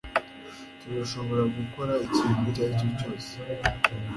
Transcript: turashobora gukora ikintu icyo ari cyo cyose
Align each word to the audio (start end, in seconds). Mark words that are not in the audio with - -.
turashobora 0.79 1.43
gukora 1.57 1.93
ikintu 2.07 2.43
icyo 2.49 2.61
ari 2.65 2.73
cyo 2.79 2.87
cyose 2.99 3.31